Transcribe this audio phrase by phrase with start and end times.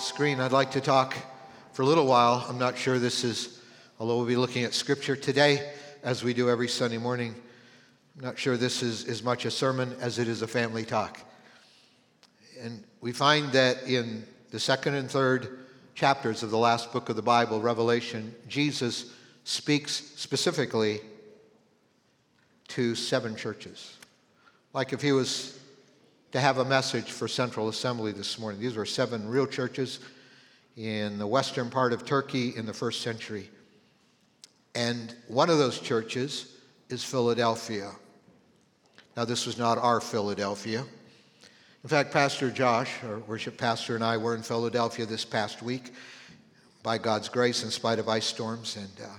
[0.00, 1.14] screen, I'd like to talk
[1.72, 2.44] for a little while.
[2.48, 3.60] I'm not sure this is,
[3.98, 5.72] although we'll be looking at scripture today,
[6.02, 7.34] as we do every Sunday morning,
[8.16, 11.20] I'm not sure this is as much a sermon as it is a family talk.
[12.60, 15.58] And we find that in the second and third
[15.94, 19.12] chapters of the last book of the Bible, Revelation, Jesus
[19.44, 21.00] speaks specifically
[22.68, 23.98] to seven churches.
[24.72, 25.58] Like if he was
[26.32, 28.60] to have a message for Central Assembly this morning.
[28.60, 29.98] These were seven real churches
[30.76, 33.50] in the western part of Turkey in the first century.
[34.76, 36.56] And one of those churches
[36.88, 37.90] is Philadelphia.
[39.16, 40.84] Now, this was not our Philadelphia.
[41.82, 45.92] In fact, Pastor Josh, our worship pastor, and I were in Philadelphia this past week
[46.84, 48.76] by God's grace in spite of ice storms.
[48.76, 49.10] And uh,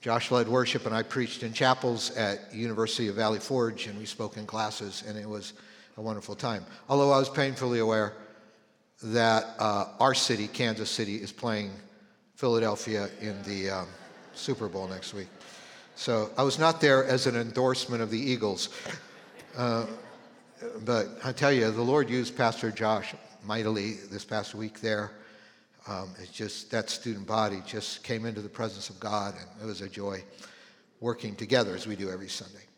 [0.00, 4.06] Josh led worship, and I preached in chapels at University of Valley Forge, and we
[4.06, 5.52] spoke in classes, and it was
[5.96, 6.64] a wonderful time.
[6.88, 8.14] Although I was painfully aware
[9.02, 11.70] that uh, our city, Kansas City, is playing
[12.34, 13.88] Philadelphia in the um,
[14.34, 15.28] Super Bowl next week.
[15.96, 18.70] So I was not there as an endorsement of the Eagles.
[19.56, 19.86] Uh,
[20.84, 25.12] but I tell you, the Lord used Pastor Josh mightily this past week there.
[25.88, 29.66] Um, it's just that student body just came into the presence of God, and it
[29.66, 30.22] was a joy
[31.00, 32.69] working together as we do every Sunday.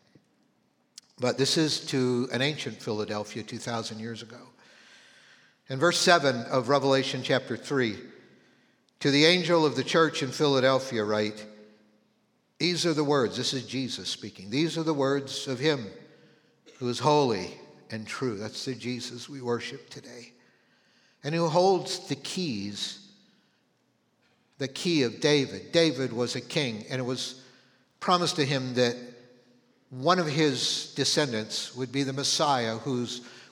[1.19, 4.49] But this is to an ancient Philadelphia 2,000 years ago.
[5.69, 7.97] In verse 7 of Revelation chapter 3,
[8.99, 11.45] to the angel of the church in Philadelphia, write,
[12.57, 14.49] These are the words, this is Jesus speaking.
[14.49, 15.87] These are the words of him
[16.79, 17.53] who is holy
[17.91, 18.37] and true.
[18.37, 20.33] That's the Jesus we worship today.
[21.23, 23.07] And who holds the keys,
[24.57, 25.71] the key of David.
[25.71, 27.41] David was a king, and it was
[27.99, 28.97] promised to him that
[29.99, 33.05] one of his descendants would be the Messiah who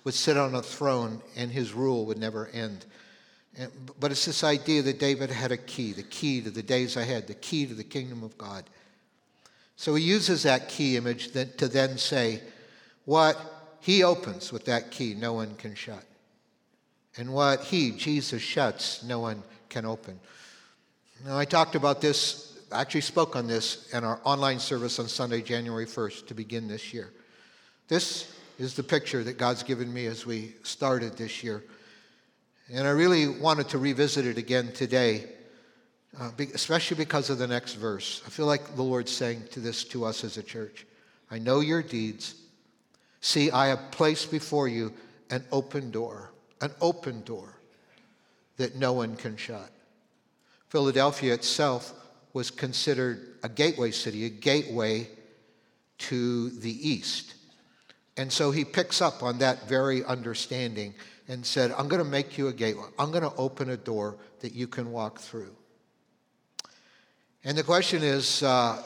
[0.03, 2.86] would sit on a throne and his rule would never end.
[3.58, 6.98] And, but it's this idea that David had a key, the key to the days
[6.98, 8.64] ahead, the key to the kingdom of God.
[9.76, 12.42] So he uses that key image to then say,
[13.05, 13.38] what
[13.80, 16.04] he opens with that key, no one can shut.
[17.17, 20.20] And what he, Jesus, shuts, no one can open.
[21.26, 25.08] Now, I talked about this I actually spoke on this in our online service on
[25.08, 27.11] Sunday, January 1st, to begin this year.
[27.89, 31.64] This is the picture that God's given me as we started this year.
[32.71, 35.26] And I really wanted to revisit it again today,
[36.17, 38.21] uh, especially because of the next verse.
[38.26, 40.86] I feel like the Lord's saying to this to us as a church
[41.30, 42.36] I know your deeds.
[43.20, 44.93] See, I have placed before you
[45.30, 47.58] an open door, an open door
[48.58, 49.70] that no one can shut.
[50.70, 51.93] Philadelphia itself
[52.33, 55.08] was considered a gateway city, a gateway
[55.97, 57.36] to the east.
[58.17, 60.93] And so he picks up on that very understanding
[61.27, 62.86] and said, I'm going to make you a gateway.
[62.99, 65.55] I'm going to open a door that you can walk through.
[67.43, 68.83] And the question is uh,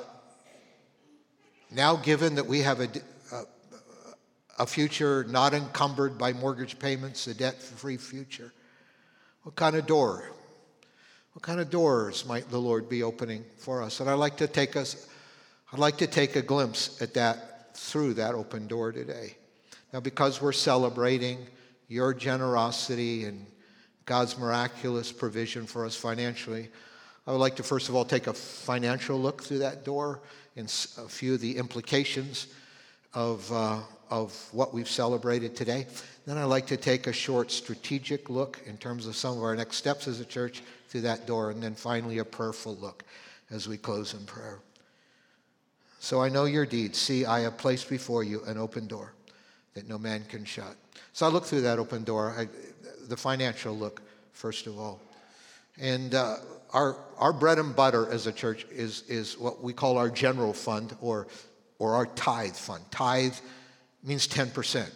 [1.72, 2.88] now, given that we have a,
[3.31, 3.44] a,
[4.59, 8.53] a future not encumbered by mortgage payments, a debt free future,
[9.44, 10.31] what kind of door
[11.35, 14.00] what kind of doors might the Lord be opening for us?
[14.00, 15.06] And I'd like to take us,
[15.73, 19.35] I'd like to take a glimpse at that through that open door today.
[19.91, 21.46] Now, because we're celebrating
[21.90, 23.46] your generosity and
[24.06, 26.69] God's miraculous provision for us financially,
[27.28, 30.22] I would like to first of all take a financial look through that door
[30.56, 30.67] and
[30.97, 32.47] a few of the implications
[33.13, 33.79] of, uh,
[34.09, 35.88] of what we've celebrated today.
[36.25, 39.55] Then I'd like to take a short strategic look in terms of some of our
[39.55, 43.03] next steps as a church through that door, and then finally a prayerful look
[43.51, 44.59] as we close in prayer.
[45.99, 46.99] So I know your deeds.
[46.99, 49.13] See, I have placed before you an open door
[49.73, 50.75] that no man can shut.
[51.13, 52.47] So I look through that open door, I,
[53.07, 54.01] the financial look,
[54.33, 54.99] first of all.
[55.79, 56.37] And uh,
[56.73, 60.53] our, our bread and butter as a church is, is what we call our general
[60.53, 61.27] fund or,
[61.79, 62.83] or our tithe fund.
[62.91, 63.35] Tithe
[64.05, 64.89] means 10%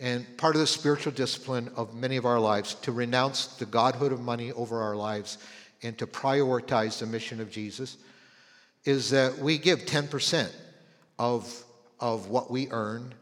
[0.00, 4.12] and part of the spiritual discipline of many of our lives to renounce the godhood
[4.12, 5.38] of money over our lives
[5.82, 7.98] and to prioritize the mission of Jesus
[8.84, 10.50] is that we give 10%
[11.18, 11.64] of,
[12.00, 13.12] of what we earn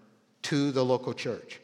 [0.42, 1.60] to the local church,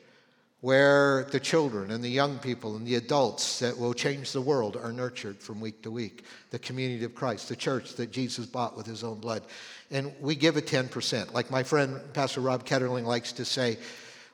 [0.62, 4.76] where the children and the young people and the adults that will change the world
[4.76, 6.25] are nurtured from week to week.
[6.50, 9.43] The community of Christ, the church that Jesus bought with his own blood.
[9.91, 11.32] And we give a 10%.
[11.32, 13.76] Like my friend, Pastor Rob Ketterling, likes to say,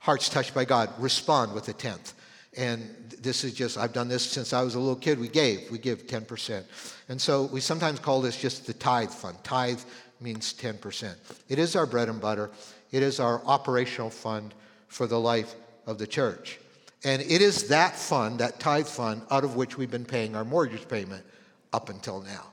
[0.01, 2.13] hearts touched by God, respond with a tenth.
[2.59, 2.83] And
[3.23, 5.19] this is just, I've done this since I was a little kid.
[5.19, 6.63] We gave, we give 10%.
[7.09, 9.39] And so we sometimes call this just the tithe fund.
[9.45, 9.81] Tithe
[10.21, 11.15] means 10%.
[11.49, 12.51] It is our bread and butter,
[12.93, 14.53] it is our operational fund
[14.89, 15.55] for the life
[15.89, 16.61] of the church.
[17.03, 20.45] And it is that fund, that tithe fund, out of which we've been paying our
[20.45, 21.25] mortgage payment
[21.73, 22.45] up until now.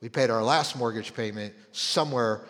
[0.00, 2.42] We paid our last mortgage payment somewhere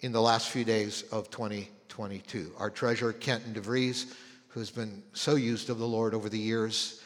[0.00, 2.52] in the last few days of 2022.
[2.58, 4.12] Our treasurer, Kenton DeVries,
[4.48, 7.00] who's been so used of the Lord over the years,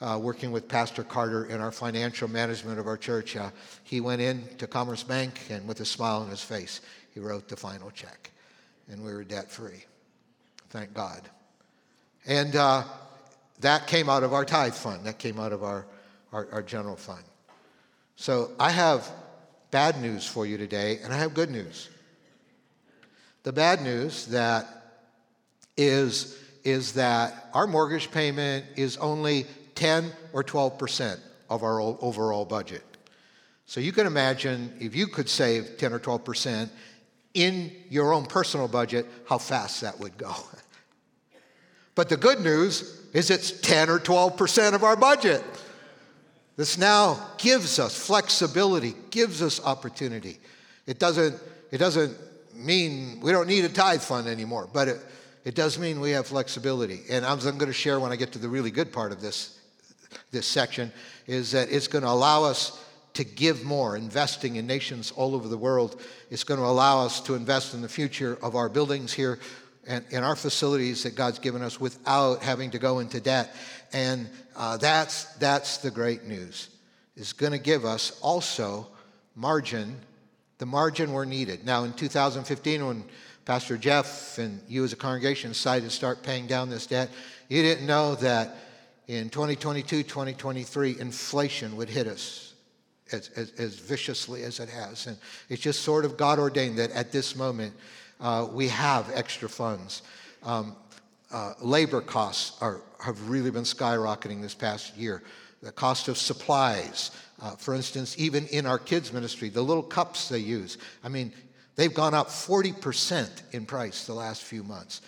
[0.00, 3.50] uh, working with Pastor Carter in our financial management of our church, uh,
[3.82, 6.80] he went in to Commerce Bank and with a smile on his face,
[7.12, 8.30] he wrote the final check.
[8.88, 9.84] And we were debt free.
[10.68, 11.28] Thank God.
[12.26, 12.84] And uh,
[13.60, 15.86] that came out of our tithe fund, that came out of our,
[16.32, 17.22] our, our general fund.
[18.16, 19.10] So I have
[19.70, 21.88] bad news for you today, and I have good news.
[23.42, 24.66] The bad news that
[25.76, 31.20] is, is that our mortgage payment is only 10 or 12 percent
[31.50, 32.82] of our overall budget.
[33.66, 36.72] So you can imagine if you could save 10 or 12 percent
[37.34, 40.32] in your own personal budget, how fast that would go.
[41.94, 45.42] But the good news is it's 10 or 12 percent of our budget.
[46.56, 50.38] This now gives us flexibility, gives us opportunity.
[50.86, 52.16] It doesn't, it doesn't
[52.54, 55.00] mean we don't need a tithe fund anymore, but it,
[55.44, 57.00] it does mean we have flexibility.
[57.10, 59.58] And I'm going to share when I get to the really good part of this,
[60.30, 60.92] this section,
[61.26, 62.80] is that it's going to allow us
[63.14, 66.02] to give more, investing in nations all over the world.
[66.30, 69.38] It's going to allow us to invest in the future of our buildings here
[69.86, 73.54] and in our facilities that God's given us without having to go into debt.
[73.92, 76.70] And uh, that's, that's the great news.
[77.16, 78.88] Is going to give us also
[79.36, 80.00] margin,
[80.58, 81.64] the margin we're needed.
[81.64, 83.04] Now, in 2015, when
[83.44, 87.10] Pastor Jeff and you as a congregation decided to start paying down this debt,
[87.48, 88.56] you didn't know that
[89.06, 92.54] in 2022, 2023, inflation would hit us
[93.12, 95.06] as, as, as viciously as it has.
[95.06, 95.16] And
[95.48, 97.74] it's just sort of God ordained that at this moment,
[98.20, 100.02] uh, we have extra funds.
[100.42, 100.76] Um,
[101.32, 105.22] uh, labor costs are, have really been skyrocketing this past year.
[105.62, 107.10] The cost of supplies,
[107.42, 111.32] uh, for instance, even in our kids' ministry, the little cups they use, I mean,
[111.76, 115.00] they've gone up 40% in price the last few months.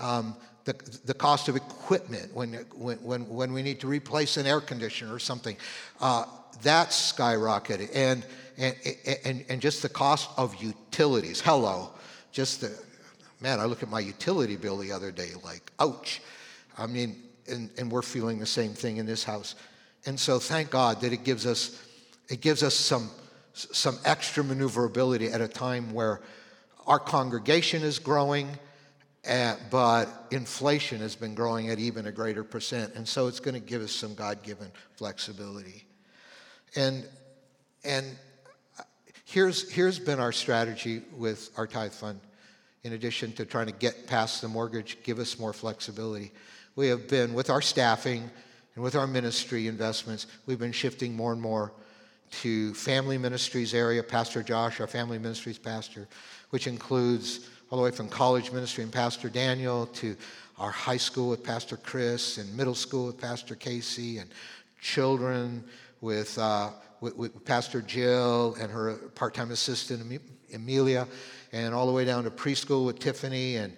[0.00, 0.74] Um, the,
[1.04, 5.18] the cost of equipment when, when, when, we need to replace an air conditioner or
[5.18, 5.56] something,
[6.00, 6.26] uh,
[6.62, 7.90] that's skyrocketed.
[7.92, 8.24] And,
[8.56, 8.76] and,
[9.24, 11.40] and, and just the cost of utilities.
[11.40, 11.90] Hello
[12.32, 12.76] just the,
[13.40, 16.20] man, I look at my utility bill the other day, like, ouch.
[16.76, 19.54] I mean, and, and we're feeling the same thing in this house.
[20.06, 21.80] And so thank God that it gives us,
[22.28, 23.10] it gives us some,
[23.52, 26.20] some extra maneuverability at a time where
[26.86, 28.48] our congregation is growing,
[29.28, 32.94] uh, but inflation has been growing at even a greater percent.
[32.94, 35.84] And so it's going to give us some God given flexibility.
[36.74, 37.06] And,
[37.84, 38.06] and
[39.32, 42.20] Here's, here's been our strategy with our tithe fund.
[42.84, 46.32] In addition to trying to get past the mortgage, give us more flexibility.
[46.76, 48.28] We have been, with our staffing
[48.74, 51.72] and with our ministry investments, we've been shifting more and more
[52.42, 54.02] to family ministries area.
[54.02, 56.08] Pastor Josh, our family ministries pastor,
[56.50, 60.14] which includes all the way from college ministry and Pastor Daniel to
[60.58, 64.28] our high school with Pastor Chris and middle school with Pastor Casey and
[64.78, 65.64] children
[66.02, 66.68] with uh,
[67.02, 70.20] with, with Pastor Jill and her part time assistant,
[70.54, 71.06] Amelia,
[71.52, 73.56] and all the way down to preschool with Tiffany.
[73.56, 73.76] And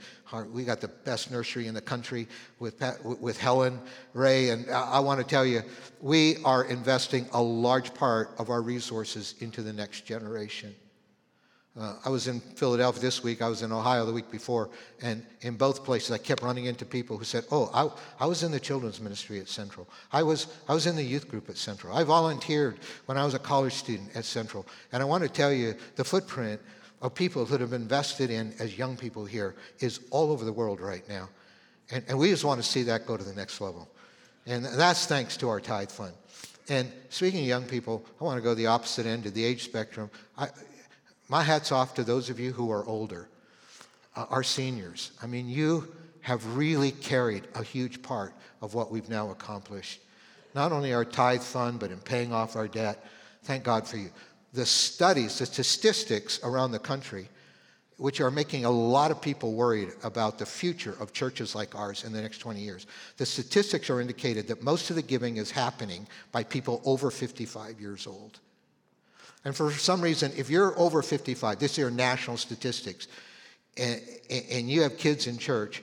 [0.52, 2.28] we got the best nursery in the country
[2.58, 2.82] with,
[3.20, 3.80] with Helen
[4.12, 4.50] Ray.
[4.50, 5.62] And I, I want to tell you,
[6.00, 10.74] we are investing a large part of our resources into the next generation.
[11.78, 13.42] Uh, I was in Philadelphia this week.
[13.42, 14.70] I was in Ohio the week before.
[15.02, 18.44] And in both places, I kept running into people who said, Oh, I, I was
[18.44, 19.88] in the children's ministry at Central.
[20.12, 21.96] I was, I was in the youth group at Central.
[21.96, 24.64] I volunteered when I was a college student at Central.
[24.92, 26.60] And I want to tell you the footprint
[27.02, 30.80] of people that have invested in as young people here is all over the world
[30.80, 31.28] right now.
[31.90, 33.88] And, and we just want to see that go to the next level.
[34.46, 36.14] And that's thanks to our tithe fund.
[36.68, 39.64] And speaking of young people, I want to go the opposite end of the age
[39.64, 40.08] spectrum.
[40.38, 40.48] I,
[41.28, 43.28] my hat's off to those of you who are older,
[44.16, 45.12] uh, our seniors.
[45.22, 45.88] I mean, you
[46.20, 50.00] have really carried a huge part of what we've now accomplished.
[50.54, 53.04] Not only our tithe fund, but in paying off our debt.
[53.42, 54.10] Thank God for you.
[54.52, 57.28] The studies, the statistics around the country,
[57.96, 62.04] which are making a lot of people worried about the future of churches like ours
[62.04, 62.86] in the next 20 years.
[63.18, 67.80] The statistics are indicated that most of the giving is happening by people over 55
[67.80, 68.40] years old.
[69.44, 73.08] And for some reason, if you're over 55, this is your national statistics,
[73.76, 75.82] and, and you have kids in church,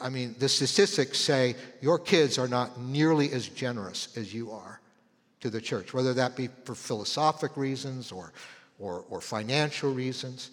[0.00, 4.80] I mean, the statistics say your kids are not nearly as generous as you are
[5.40, 8.32] to the church, whether that be for philosophic reasons or,
[8.78, 10.50] or, or financial reasons.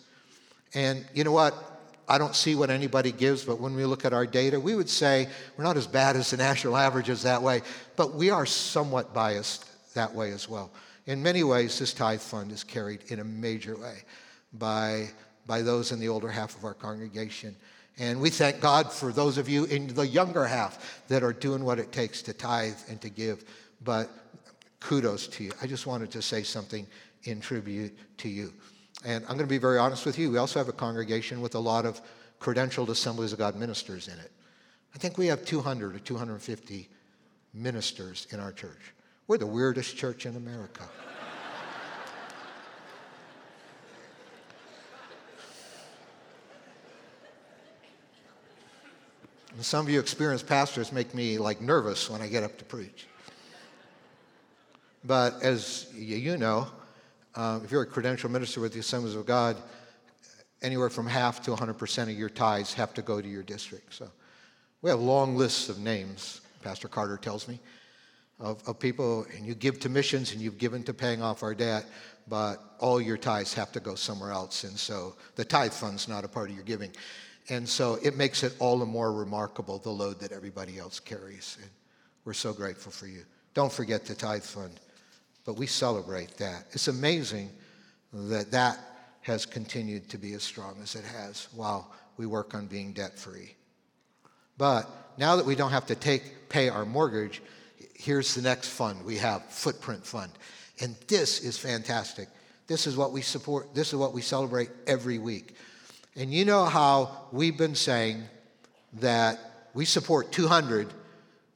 [0.73, 1.71] And you know what?
[2.07, 4.89] I don't see what anybody gives, but when we look at our data, we would
[4.89, 7.61] say we're not as bad as the national averages that way,
[7.95, 10.71] but we are somewhat biased that way as well.
[11.05, 14.03] In many ways, this tithe fund is carried in a major way
[14.53, 15.09] by,
[15.45, 17.55] by those in the older half of our congregation.
[17.99, 21.63] And we thank God for those of you in the younger half that are doing
[21.63, 23.43] what it takes to tithe and to give.
[23.83, 24.09] But
[24.79, 25.51] kudos to you.
[25.61, 26.87] I just wanted to say something
[27.23, 28.53] in tribute to you.
[29.05, 30.31] And I'm going to be very honest with you.
[30.31, 32.01] We also have a congregation with a lot of
[32.39, 34.31] credentialed Assemblies of God ministers in it.
[34.95, 36.89] I think we have 200 or 250
[37.53, 38.93] ministers in our church.
[39.27, 40.83] We're the weirdest church in America.
[49.55, 52.65] And some of you experienced pastors make me like nervous when I get up to
[52.65, 53.07] preach.
[55.05, 56.67] But as you know,
[57.35, 59.57] uh, if you're a credential minister with the Assemblies of God,
[60.61, 63.93] anywhere from half to 100% of your tithes have to go to your district.
[63.93, 64.09] So
[64.81, 67.59] we have long lists of names, Pastor Carter tells me,
[68.39, 71.53] of, of people, and you give to missions and you've given to paying off our
[71.53, 71.85] debt,
[72.27, 74.63] but all your tithes have to go somewhere else.
[74.63, 76.91] And so the tithe fund's not a part of your giving.
[77.49, 81.57] And so it makes it all the more remarkable, the load that everybody else carries.
[81.61, 81.69] And
[82.25, 83.23] we're so grateful for you.
[83.53, 84.79] Don't forget the tithe fund,
[85.45, 86.65] but we celebrate that.
[86.71, 87.49] It's amazing
[88.13, 88.79] that that
[89.21, 93.17] has continued to be as strong as it has while we work on being debt
[93.17, 93.55] free.
[94.57, 97.41] But now that we don't have to take, pay our mortgage,
[98.03, 100.31] here's the next fund we have Footprint Fund.
[100.81, 102.27] And this is fantastic.
[102.67, 105.55] This is what we support, this is what we celebrate every week.
[106.15, 108.23] And you know how we've been saying
[108.99, 109.39] that
[109.73, 110.93] we support 200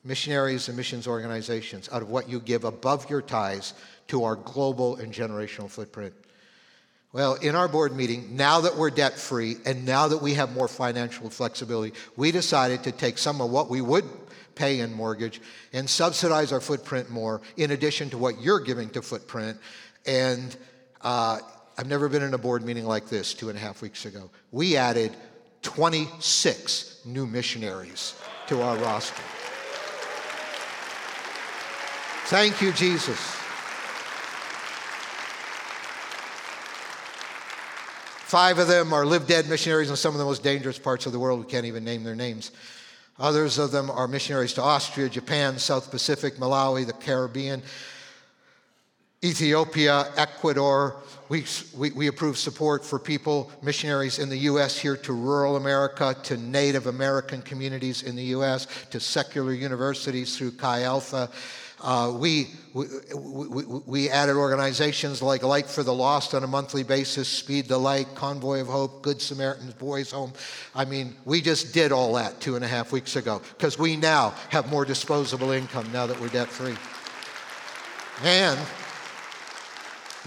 [0.03, 3.73] missionaries and missions organizations out of what you give above your ties
[4.07, 6.13] to our global and generational footprint.
[7.13, 10.53] Well, in our board meeting, now that we're debt free and now that we have
[10.53, 14.05] more financial flexibility, we decided to take some of what we would
[14.57, 15.39] pay in mortgage
[15.71, 19.57] and subsidize our footprint more in addition to what you're giving to footprint.
[20.05, 20.55] And
[21.01, 21.39] uh,
[21.77, 24.29] I've never been in a board meeting like this two and a half weeks ago.
[24.51, 25.15] We added
[25.61, 28.15] 26 new missionaries
[28.47, 29.21] to our roster.
[32.25, 33.19] Thank you, Jesus.
[38.27, 41.13] Five of them are live dead missionaries in some of the most dangerous parts of
[41.13, 41.39] the world.
[41.39, 42.51] We can't even name their names.
[43.19, 47.63] Others of them are missionaries to Austria, Japan, South Pacific, Malawi, the Caribbean,
[49.23, 50.97] Ethiopia, Ecuador.
[51.27, 51.43] We,
[51.75, 54.77] we, we approve support for people, missionaries in the U.S.
[54.77, 60.51] here to rural America, to Native American communities in the U.S., to secular universities through
[60.51, 61.29] Chi Alpha.
[61.79, 66.83] Uh, we, we, we, we, added organizations like Light for the Lost on a monthly
[66.83, 70.33] basis, Speed the Light, Convoy of Hope, Good Samaritans, Boys Home.
[70.73, 73.95] I mean, we just did all that two and a half weeks ago because we
[73.95, 76.75] now have more disposable income now that we're debt free.
[78.23, 78.59] And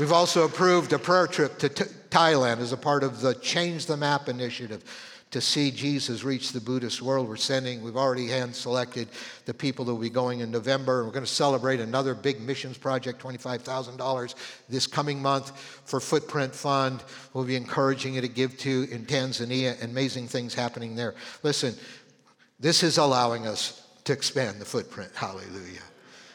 [0.00, 3.84] We've also approved a prayer trip to t- Thailand as a part of the Change
[3.84, 4.82] the Map initiative
[5.30, 7.28] to see Jesus reach the Buddhist world.
[7.28, 9.08] We're sending, we've already hand selected
[9.44, 11.04] the people that will be going in November.
[11.04, 14.34] We're going to celebrate another big missions project, $25,000
[14.68, 17.04] this coming month for Footprint Fund.
[17.32, 19.82] We'll be encouraging you to give to in Tanzania.
[19.84, 21.14] Amazing things happening there.
[21.44, 21.74] Listen,
[22.58, 25.12] this is allowing us to expand the footprint.
[25.14, 25.82] Hallelujah.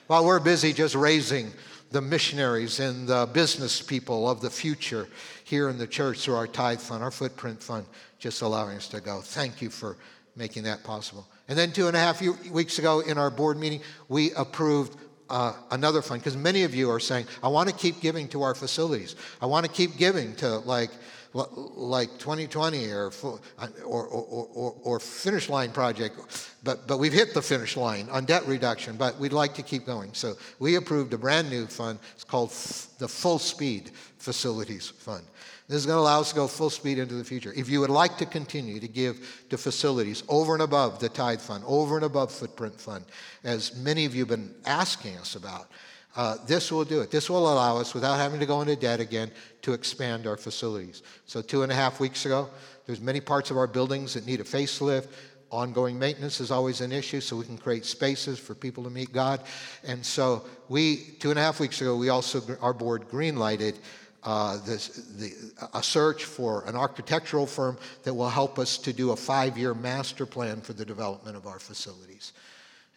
[0.08, 1.52] While we're busy just raising
[1.92, 5.08] the missionaries and the business people of the future
[5.44, 7.86] here in the church through our tithe fund, our footprint fund,
[8.20, 9.22] just allowing us to go.
[9.22, 9.98] Thank you for
[10.36, 11.28] making that possible.
[11.48, 14.98] And then two and a half weeks ago in our board meeting, we approved
[15.30, 18.42] uh, another fund because many of you are saying, I want to keep giving to
[18.42, 19.16] our facilities.
[19.42, 20.92] I want to keep giving to like
[21.36, 23.40] like 2020 or, or,
[23.84, 26.18] or, or, finish line project,
[26.64, 29.86] but, but we've hit the finish line on debt reduction, but we'd like to keep
[29.86, 30.14] going.
[30.14, 32.00] So we approved a brand new fund.
[32.14, 32.52] It's called
[33.00, 35.26] the Full Speed Facilities Fund.
[35.68, 37.52] This is going to allow us to go full speed into the future.
[37.56, 41.42] If you would like to continue to give to facilities over and above the tithe
[41.42, 43.04] fund, over and above footprint fund,
[43.44, 45.68] as many of you have been asking us about,
[46.16, 47.12] uh, this will do it.
[47.12, 49.32] This will allow us, without having to go into debt again,
[49.64, 51.04] to expand our facilities.
[51.26, 52.50] So two and a half weeks ago,
[52.86, 55.08] there's many parts of our buildings that need a facelift.
[55.52, 59.12] Ongoing maintenance is always an issue, so we can create spaces for people to meet
[59.12, 59.42] God.
[59.84, 63.76] And so we, two and a half weeks ago, we also, our board greenlighted
[64.24, 65.34] uh, this, the,
[65.74, 70.26] a search for an architectural firm that will help us to do a five-year master
[70.26, 72.34] plan for the development of our facilities.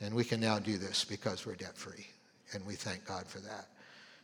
[0.01, 2.07] And we can now do this because we're debt-free
[2.53, 3.69] and we thank God for that.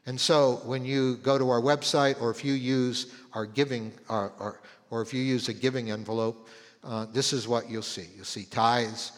[0.06, 4.60] And so when you go to our website or if you use our giving, or,
[4.90, 6.48] or, if you use a giving envelope,
[6.84, 8.06] uh, this is what you'll see.
[8.14, 9.12] You'll see tithes,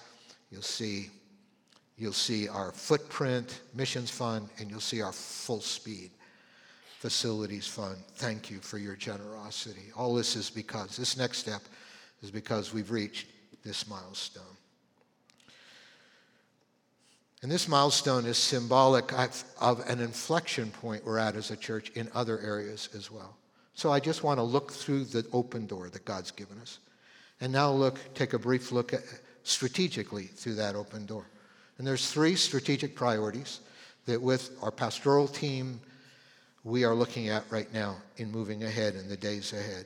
[0.50, 1.10] you'll see,
[1.98, 6.10] you'll see our footprint, missions fund, and you'll see our full speed
[6.98, 7.96] facilities fund.
[8.14, 9.92] Thank you for your generosity.
[9.96, 11.62] All this is because, this next step
[12.22, 13.26] is because we've reached
[13.64, 14.55] this milestone.
[17.42, 19.12] And this milestone is symbolic
[19.60, 23.36] of an inflection point we're at as a church in other areas as well.
[23.74, 26.78] So I just want to look through the open door that God's given us.
[27.40, 29.02] And now look, take a brief look at,
[29.42, 31.26] strategically through that open door.
[31.78, 33.60] And there's three strategic priorities
[34.06, 35.80] that with our pastoral team
[36.64, 39.84] we are looking at right now in moving ahead in the days ahead.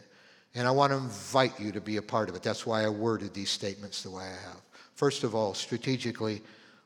[0.54, 2.42] And I want to invite you to be a part of it.
[2.42, 4.61] That's why I worded these statements the way I have.
[4.95, 6.42] First of all, strategically,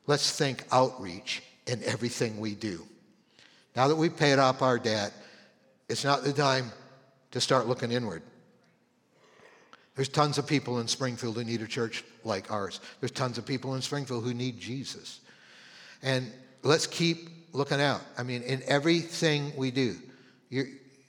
[0.07, 2.85] let's think outreach in everything we do.
[3.77, 5.13] Now that we've paid off our debt,
[5.89, 6.71] it's not the time
[7.33, 8.23] to start looking inward.
[9.97, 12.81] There's tons of people in Springfield who need a church like ours.
[13.01, 15.21] There's tons of people in Springfield who need Jesus.
[16.03, 16.31] And
[16.63, 18.03] let's keep looking out.
[18.19, 19.97] I mean, in everything we do,
[20.51, 20.67] your,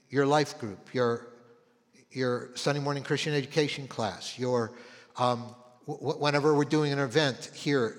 [0.09, 1.27] your life group, your,
[2.11, 4.71] your Sunday morning Christian education class, your
[5.17, 5.55] um,
[5.87, 7.97] whenever we're doing an event here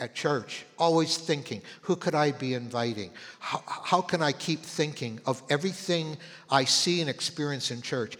[0.00, 3.10] at, church, always thinking, who could I be inviting?
[3.38, 6.16] How, how can I keep thinking of everything
[6.50, 8.16] I see and experience in church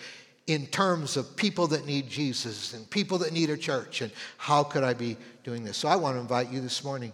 [0.46, 4.02] in terms of people that need Jesus and people that need a church?
[4.02, 5.76] And how could I be doing this?
[5.76, 7.12] So I want to invite you this morning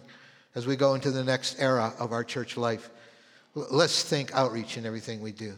[0.53, 2.89] as we go into the next era of our church life.
[3.55, 5.53] Let's think outreach in everything we do.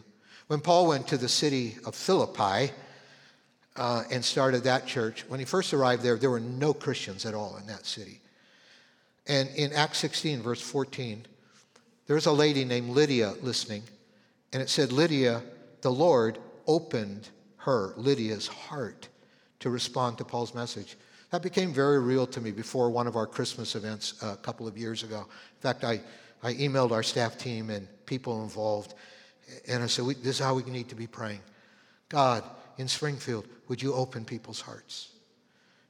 [0.46, 2.72] When Paul went to the city of Philippi,
[3.78, 5.24] uh, and started that church.
[5.28, 8.20] When he first arrived there, there were no Christians at all in that city.
[9.28, 11.24] And in Acts 16, verse 14,
[12.06, 13.82] there's a lady named Lydia listening,
[14.52, 15.42] and it said, Lydia,
[15.82, 19.08] the Lord opened her, Lydia's heart,
[19.60, 20.96] to respond to Paul's message.
[21.30, 24.78] That became very real to me before one of our Christmas events a couple of
[24.78, 25.20] years ago.
[25.20, 26.00] In fact, I,
[26.42, 28.94] I emailed our staff team and people involved,
[29.68, 31.40] and I said, This is how we need to be praying.
[32.08, 32.42] God,
[32.78, 35.10] in Springfield, would you open people's hearts?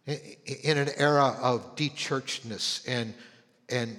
[0.07, 3.15] In an era of dechurchedness and,
[3.69, 3.99] and,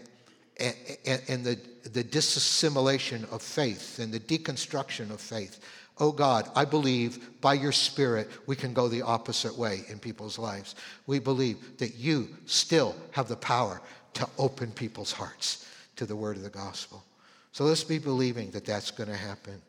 [0.58, 5.60] and, and the, the disassimilation of faith and the deconstruction of faith,
[6.00, 10.40] oh God, I believe by your Spirit we can go the opposite way in people's
[10.40, 10.76] lives.
[11.06, 13.80] We believe that you still have the power
[14.16, 17.04] to open people's hearts to the word of the gospel.
[17.52, 19.62] So let's be believing that that's going to happen.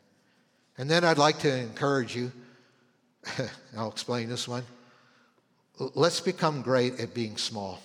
[0.77, 2.31] And then I'd like to encourage you
[3.77, 4.63] I'll explain this one.
[5.95, 7.79] Let's become great at being small.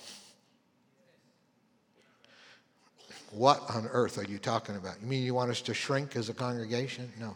[3.31, 4.95] What on earth are you talking about?
[5.01, 7.11] You mean you want us to shrink as a congregation?
[7.19, 7.35] No.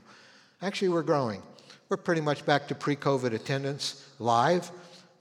[0.62, 1.42] Actually, we're growing.
[1.90, 4.72] We're pretty much back to pre COVID attendance live,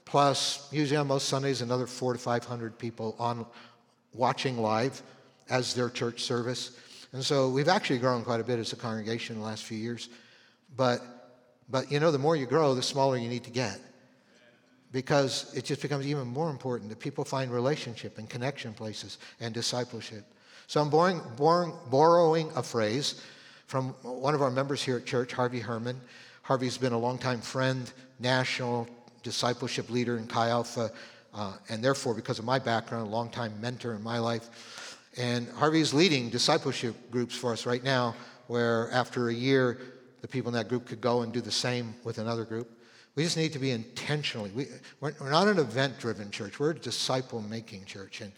[0.05, 3.45] plus, usually on most Sundays, another four to 500 people on
[4.13, 5.01] watching live
[5.49, 6.77] as their church service.
[7.13, 9.77] And so we've actually grown quite a bit as a congregation in the last few
[9.77, 10.07] years.
[10.77, 11.20] But
[11.71, 13.79] but you know, the more you grow, the smaller you need to get.
[14.91, 19.53] Because it just becomes even more important that people find relationship and connection places and
[19.53, 20.25] discipleship.
[20.67, 23.21] So I'm borrowing, borrowing, borrowing a phrase
[23.67, 25.99] from one of our members here at church, Harvey Herman.
[26.41, 28.87] Harvey's been a longtime friend, national
[29.23, 30.91] discipleship leader in Chi Alpha,
[31.33, 34.97] uh, and therefore, because of my background, a longtime mentor in my life.
[35.17, 38.15] And Harvey's leading discipleship groups for us right now,
[38.47, 39.77] where after a year,
[40.21, 42.69] the people in that group could go and do the same with another group.
[43.15, 44.51] We just need to be intentionally.
[44.51, 44.67] We,
[44.99, 48.21] we're, we're not an event driven church, we're a disciple making church.
[48.21, 48.31] And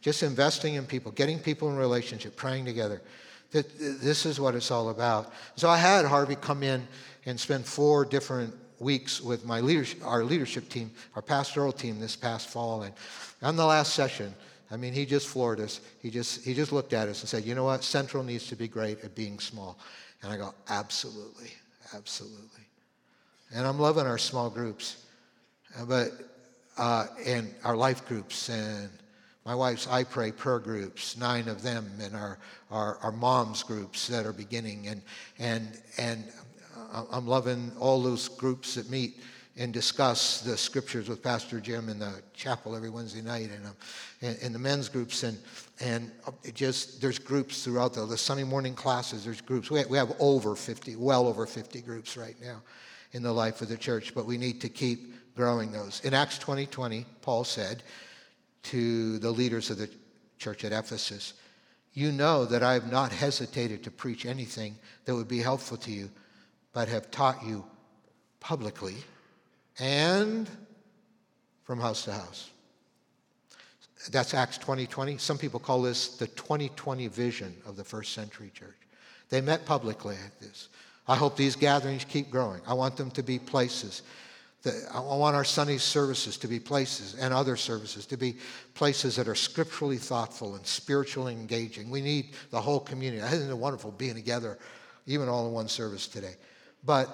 [0.00, 3.02] just investing in people, getting people in relationship, praying together.
[3.50, 5.32] This is what it's all about.
[5.56, 6.86] So I had Harvey come in
[7.26, 12.16] and spend four different weeks with my leadership, our leadership team, our pastoral team this
[12.16, 12.84] past fall.
[12.84, 12.94] And
[13.42, 14.34] on the last session,
[14.70, 15.80] I mean, he just floored us.
[16.00, 17.82] He just, he just looked at us and said, you know what?
[17.82, 19.78] Central needs to be great at being small.
[20.22, 21.50] And I go, absolutely,
[21.94, 22.64] absolutely.
[23.54, 25.04] And I'm loving our small groups,
[25.78, 26.10] uh, but
[26.78, 28.90] uh, and our life groups and
[29.44, 32.38] my wife's I Pray prayer groups, nine of them, and our,
[32.70, 34.86] our, our moms groups that are beginning.
[34.86, 35.02] And,
[35.38, 36.24] and, and
[37.10, 39.18] I'm loving all those groups that meet
[39.60, 43.76] and discuss the scriptures with Pastor Jim in the chapel every Wednesday night and, um,
[44.22, 45.22] and, and, the men's groups.
[45.22, 45.38] And,
[45.80, 46.10] and
[46.54, 49.70] just there's groups throughout the, the Sunday morning classes, there's groups.
[49.70, 52.62] We have, we have over 50, well over 50 groups right now
[53.12, 56.00] in the life of the church, but we need to keep growing those.
[56.04, 57.82] In Acts 20 20, Paul said
[58.62, 59.90] to the leaders of the
[60.38, 61.34] church at Ephesus,
[61.92, 65.90] you know that I have not hesitated to preach anything that would be helpful to
[65.90, 66.10] you,
[66.72, 67.66] but have taught you
[68.38, 68.96] publicly
[69.80, 70.48] and
[71.64, 72.50] from house to house.
[74.10, 74.86] That's Acts 2020.
[74.86, 75.18] 20.
[75.18, 78.76] Some people call this the 2020 vision of the first century church.
[79.28, 80.68] They met publicly at this.
[81.06, 82.60] I hope these gatherings keep growing.
[82.66, 84.02] I want them to be places.
[84.62, 88.36] That, I want our Sunday services to be places and other services to be
[88.74, 91.90] places that are scripturally thoughtful and spiritually engaging.
[91.90, 93.22] We need the whole community.
[93.22, 94.58] Isn't it wonderful being together,
[95.06, 96.34] even all in one service today?
[96.84, 97.08] But,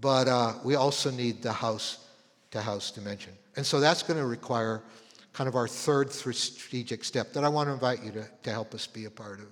[0.00, 1.98] but uh, we also need the house
[2.50, 3.32] to house dimension.
[3.56, 4.82] And so that's going to require
[5.32, 8.74] kind of our third strategic step that I want to invite you to, to help
[8.74, 9.46] us be a part of.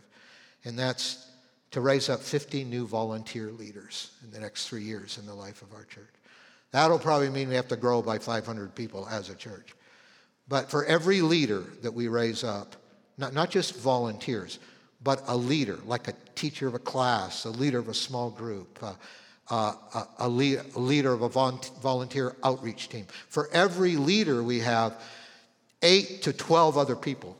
[0.65, 1.27] And that's
[1.71, 5.63] to raise up 50 new volunteer leaders in the next three years in the life
[5.63, 6.09] of our church.
[6.71, 9.75] That'll probably mean we have to grow by 500 people as a church.
[10.49, 12.77] But for every leader that we raise up,
[13.17, 14.59] not, not just volunteers,
[15.03, 18.79] but a leader, like a teacher of a class, a leader of a small group,
[18.83, 18.95] uh,
[19.51, 23.07] uh, a, a, lead, a, leader of a volunteer outreach team.
[23.29, 25.01] For every leader we have,
[25.83, 27.37] eight to 12 other people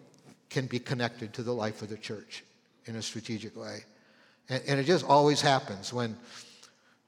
[0.51, 2.45] can be connected to the life of the church
[2.87, 3.85] in a strategic way.
[4.49, 6.17] And, and it just always happens when,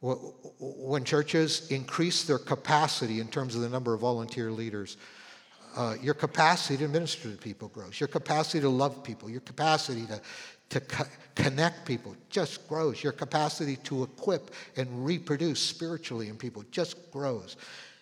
[0.00, 4.96] when churches increase their capacity in terms of the number of volunteer leaders.
[5.76, 8.00] Uh, your capacity to minister to people grows.
[8.00, 10.20] Your capacity to love people, your capacity to,
[10.70, 11.04] to co-
[11.34, 13.02] connect people just grows.
[13.02, 17.56] Your capacity to equip and reproduce spiritually in people just grows.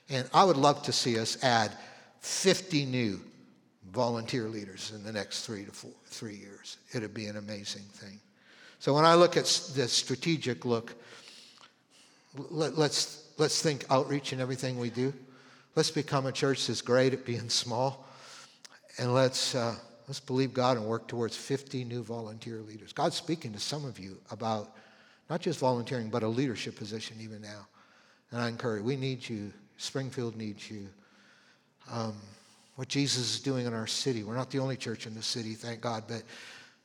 [0.09, 1.73] And I would love to see us add
[2.21, 3.21] 50 new
[3.93, 6.79] volunteer leaders in the next three to four, three years.
[6.93, 8.21] It'd be an amazing thing.
[8.79, 10.95] So when I look at the strategic look,
[12.37, 15.13] let, us let's, let's think outreach in everything we do.
[15.75, 18.07] Let's become a church that's great at being small,
[18.99, 19.77] and let's uh,
[20.09, 22.93] let's believe God and work towards 50 new volunteer leaders.
[22.93, 24.75] God's speaking to some of you about
[25.29, 27.69] not just volunteering, but a leadership position even now.
[28.31, 29.53] And I encourage we need you.
[29.77, 30.89] Springfield needs you.
[31.91, 32.15] Um,
[32.77, 34.23] what Jesus is doing in our city.
[34.23, 36.23] We're not the only church in the city, thank God, but,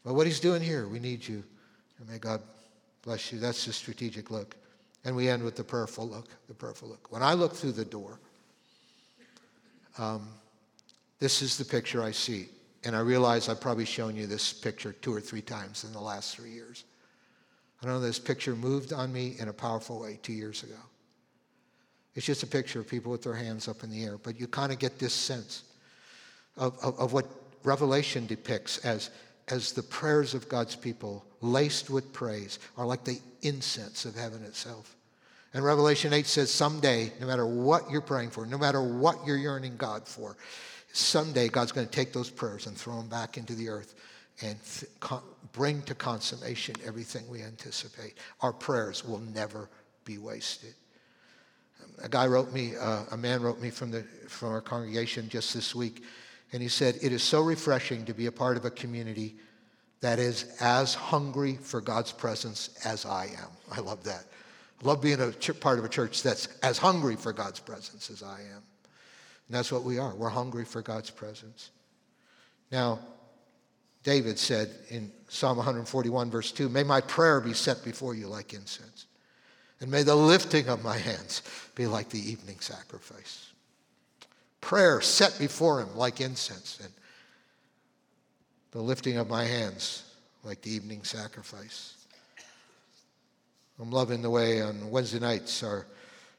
[0.04, 1.44] but what he's doing here, we need you.
[2.00, 2.42] And may God
[3.04, 3.40] bless you.
[3.40, 4.56] That's the strategic look.
[5.06, 6.30] And we end with the prayerful look.
[6.48, 7.12] The prayerful look.
[7.12, 8.20] When I look through the door,
[9.98, 10.28] um,
[11.20, 12.48] this is the picture I see.
[12.86, 16.02] And I realize I've probably shown you this picture two or three times in the
[16.02, 16.84] last three years.
[17.82, 20.80] I know this picture moved on me in a powerful way two years ago.
[22.16, 24.48] It's just a picture of people with their hands up in the air, but you
[24.48, 25.64] kind of get this sense
[26.58, 27.26] of, of, of what
[27.64, 29.10] Revelation depicts as,
[29.48, 34.44] as the prayers of God's people, laced with praise, are like the incense of heaven
[34.44, 34.96] itself.
[35.54, 39.38] And Revelation 8 says, someday, no matter what you're praying for, no matter what you're
[39.38, 40.36] yearning God for,
[40.94, 43.96] someday God's going to take those prayers and throw them back into the earth
[44.42, 48.14] and th- con- bring to consummation everything we anticipate.
[48.42, 49.70] Our prayers will never
[50.06, 50.74] be wasted.
[52.02, 55.54] A guy wrote me, uh, a man wrote me from, the, from our congregation just
[55.54, 56.04] this week
[56.54, 59.36] and he said, It is so refreshing to be a part of a community
[60.02, 63.50] that is as hungry for God's presence as I am.
[63.72, 64.26] I love that.
[64.82, 68.10] I love being a ch- part of a church that's as hungry for God's presence
[68.12, 68.62] as I am.
[69.48, 70.16] And that's what we are.
[70.16, 71.72] We're hungry for God's presence.
[72.72, 73.00] Now,
[74.04, 78.54] David said in Psalm 141, verse 2, May my prayer be set before you like
[78.54, 79.06] incense,
[79.80, 81.42] and may the lifting of my hands
[81.76, 83.54] be like the evening sacrifice
[84.64, 86.92] prayer set before him like incense, and
[88.72, 90.04] the lifting of my hands
[90.44, 91.96] like the evening sacrifice.
[93.80, 95.86] I'm loving the way on Wednesday nights our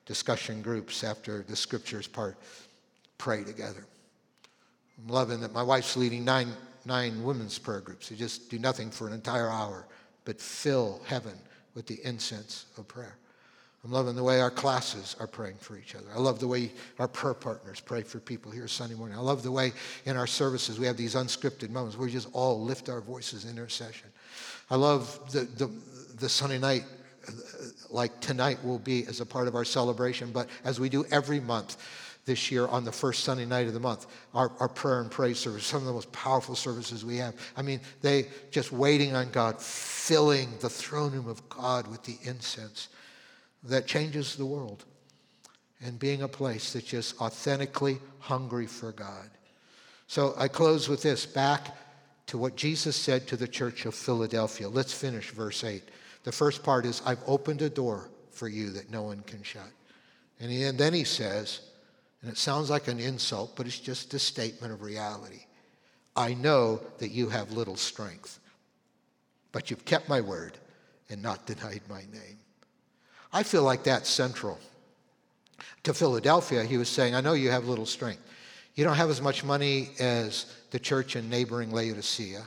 [0.07, 2.39] discussion groups after the scriptures part
[3.25, 3.87] pray together.
[4.99, 6.53] I'm loving that my wife's leading nine,
[6.85, 8.11] nine women's prayer groups.
[8.11, 9.87] They just do nothing for an entire hour
[10.27, 11.33] but fill heaven
[11.75, 13.17] with the incense of prayer.
[13.83, 16.05] I'm loving the way our classes are praying for each other.
[16.15, 19.17] I love the way our prayer partners pray for people here Sunday morning.
[19.17, 19.73] I love the way
[20.05, 23.47] in our services we have these unscripted moments where we just all lift our voices
[23.47, 24.11] in intercession.
[24.69, 25.71] I love the, the,
[26.19, 26.85] the Sunday night,
[27.27, 27.33] uh,
[27.89, 31.41] like tonight will be as a part of our celebration, but as we do every
[31.41, 31.79] month,
[32.25, 34.07] this year on the first Sunday night of the month.
[34.35, 37.35] Our, our prayer and praise service, some of the most powerful services we have.
[37.57, 42.17] I mean, they just waiting on God, filling the throne room of God with the
[42.23, 42.89] incense
[43.65, 44.85] that changes the world
[45.83, 49.29] and being a place that's just authentically hungry for God.
[50.07, 51.77] So I close with this back
[52.27, 54.69] to what Jesus said to the church of Philadelphia.
[54.69, 55.83] Let's finish verse 8.
[56.25, 59.69] The first part is I've opened a door for you that no one can shut.
[60.41, 61.61] And, and then he says,
[62.25, 65.43] and it sounds like an insult, but it's just a statement of reality.
[66.17, 68.41] I know that you have little strength.
[69.53, 70.57] but you've kept my word
[71.11, 72.39] and not denied my name.
[73.31, 74.59] I feel like that's central.
[75.83, 78.23] To Philadelphia, he was saying, I know you have little strength.
[78.75, 82.43] You don't have as much money as the church in neighboring Laodicea.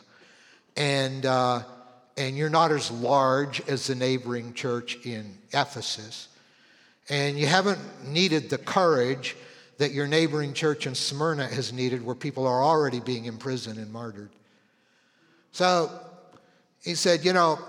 [0.76, 1.62] And, uh,
[2.18, 6.30] and you're not as large as the neighboring church in Ephesus.
[7.10, 9.36] And you haven't needed the courage
[9.78, 13.92] that your neighboring church in Smyrna has needed, where people are already being imprisoned and
[13.92, 14.32] martyred.
[15.52, 15.92] So
[16.84, 17.60] he said, You know,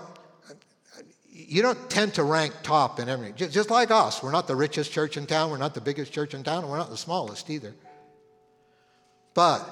[1.31, 3.49] you don't tend to rank top in everything.
[3.49, 6.33] Just, like us, we're not the richest church in town, we're not the biggest church
[6.33, 7.73] in town, and we're not the smallest either.
[9.33, 9.67] But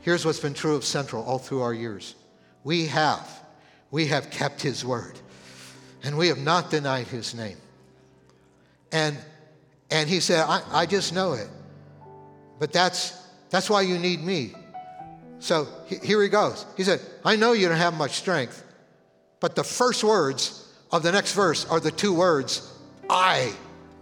[0.00, 2.14] here's what's been true of Central all through our years
[2.62, 3.28] we have,
[3.90, 5.18] we have kept his word,
[6.02, 7.58] and we have not denied his name.
[8.92, 9.16] And,
[9.94, 11.48] and he said, I, I just know it.
[12.58, 13.16] But that's,
[13.48, 14.52] that's why you need me.
[15.38, 15.68] So
[16.02, 16.66] here he goes.
[16.76, 18.64] He said, I know you don't have much strength,
[19.38, 22.76] but the first words of the next verse are the two words,
[23.08, 23.52] I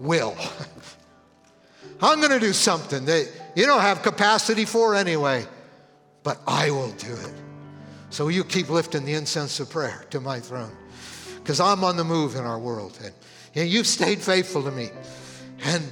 [0.00, 0.34] will.
[2.00, 5.44] I'm going to do something that you don't have capacity for anyway,
[6.22, 7.34] but I will do it.
[8.08, 10.74] So you keep lifting the incense of prayer to my throne
[11.36, 12.98] because I'm on the move in our world.
[13.04, 13.12] And,
[13.54, 14.88] and you've stayed faithful to me.
[15.62, 15.88] And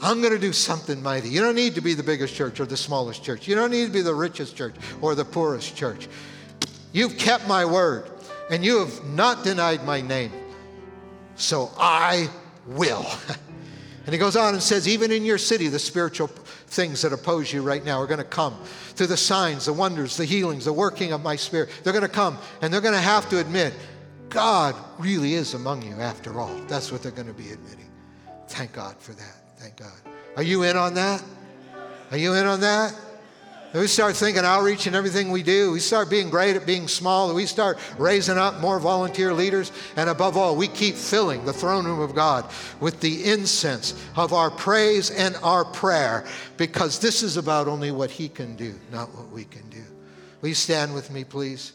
[0.00, 1.28] I'm going to do something mighty.
[1.28, 3.46] You don't need to be the biggest church or the smallest church.
[3.46, 6.08] You don't need to be the richest church or the poorest church.
[6.92, 8.10] You've kept my word
[8.50, 10.32] and you have not denied my name.
[11.36, 12.28] So I
[12.66, 13.06] will.
[14.04, 17.52] And he goes on and says, even in your city, the spiritual things that oppose
[17.52, 18.58] you right now are going to come
[18.94, 21.70] through the signs, the wonders, the healings, the working of my spirit.
[21.84, 23.74] They're going to come and they're going to have to admit,
[24.28, 26.52] God really is among you after all.
[26.66, 27.91] That's what they're going to be admitting.
[28.48, 29.36] Thank God for that.
[29.56, 29.92] Thank God.
[30.36, 31.22] Are you in on that?
[32.10, 32.94] Are you in on that?
[33.80, 37.32] we start thinking outreach and everything we do, we start being great at being small,
[37.34, 41.86] we start raising up more volunteer leaders, and above all, we keep filling the throne
[41.86, 42.44] room of God
[42.80, 46.26] with the incense of our praise and our prayer,
[46.58, 49.82] because this is about only what He can do, not what we can do.
[50.42, 51.72] Will you stand with me, please?